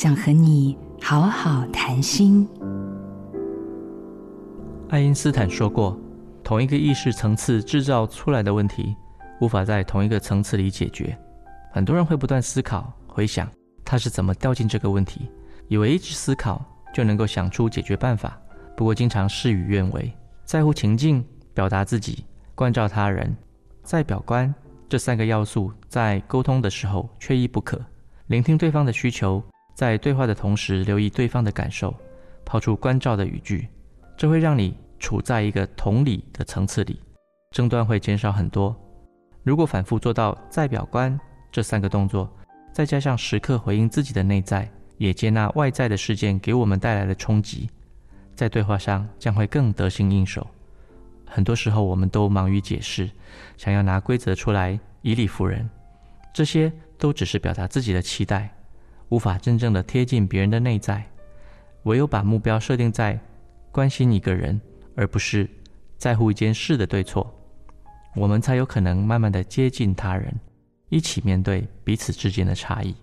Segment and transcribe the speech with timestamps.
[0.00, 2.48] 想和你好好谈心。
[4.90, 5.98] 爱因斯坦说过
[6.44, 8.94] ：“同一个意识层次制造出来的问题，
[9.40, 11.18] 无法在同一个层次里解决。”
[11.74, 13.50] 很多人会不断思考、回想
[13.84, 15.28] 他是怎么掉进这个问题，
[15.66, 18.40] 以为一直思考就能够想出解决办法。
[18.76, 22.24] 不过，经常事与愿违，在乎情境、表达自己、
[22.54, 23.36] 关照他人，
[23.82, 24.54] 在表观
[24.88, 27.76] 这三个要素在沟通的时候缺一不可。
[28.28, 29.42] 聆听对方的需求。
[29.78, 31.94] 在对话的同时，留意对方的感受，
[32.44, 33.68] 抛出关照的语句，
[34.16, 37.00] 这会让你处在一个同理的层次里，
[37.52, 38.74] 争端会减少很多。
[39.44, 41.16] 如果反复做到在表观
[41.52, 42.28] 这三个动作，
[42.72, 47.70] 再加上时刻回应自己的内在，也接纳外在的事件给我们带来的冲击，
[48.34, 50.44] 在对话上将会更得心应手。
[51.24, 53.08] 很多时候，我们都忙于解释，
[53.56, 55.70] 想要拿规则出来以理服人，
[56.34, 58.52] 这些都只是表达自己的期待。
[59.10, 61.04] 无法真正的贴近别人的内在，
[61.84, 63.18] 唯有把目标设定在
[63.72, 64.60] 关心一个人，
[64.94, 65.48] 而不是
[65.96, 67.32] 在乎一件事的对错，
[68.14, 70.34] 我们才有可能慢慢的接近他人，
[70.88, 72.94] 一起面对彼此之间的差异。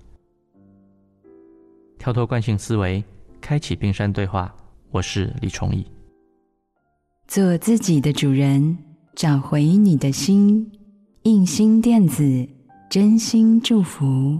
[1.97, 3.03] 跳脱惯性思维，
[3.41, 4.53] 开启冰山对话。
[4.91, 5.85] 我是李崇义，
[7.27, 8.77] 做自己的主人，
[9.13, 10.71] 找回你的心。
[11.23, 12.47] 印心电子，
[12.89, 14.39] 真心祝福。